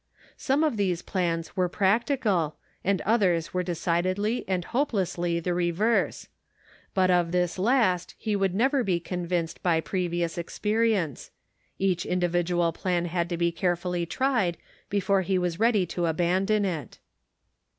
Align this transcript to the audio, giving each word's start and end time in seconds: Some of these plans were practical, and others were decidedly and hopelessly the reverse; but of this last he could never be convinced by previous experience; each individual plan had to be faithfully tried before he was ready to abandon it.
Some 0.35 0.63
of 0.63 0.77
these 0.77 1.03
plans 1.03 1.55
were 1.55 1.69
practical, 1.69 2.55
and 2.83 3.01
others 3.01 3.53
were 3.53 3.61
decidedly 3.61 4.43
and 4.47 4.65
hopelessly 4.65 5.39
the 5.39 5.53
reverse; 5.53 6.27
but 6.95 7.11
of 7.11 7.31
this 7.31 7.59
last 7.59 8.15
he 8.17 8.35
could 8.35 8.55
never 8.55 8.83
be 8.83 8.99
convinced 8.99 9.61
by 9.61 9.79
previous 9.79 10.39
experience; 10.39 11.29
each 11.77 12.03
individual 12.07 12.71
plan 12.71 13.05
had 13.05 13.29
to 13.29 13.37
be 13.37 13.51
faithfully 13.51 14.07
tried 14.07 14.57
before 14.89 15.21
he 15.21 15.37
was 15.37 15.59
ready 15.59 15.85
to 15.85 16.07
abandon 16.07 16.65
it. 16.65 16.97